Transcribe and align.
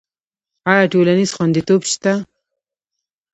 آیا 0.71 0.83
ټولنیز 0.91 1.29
خوندیتوب 1.35 1.81
شته؟ 1.91 2.13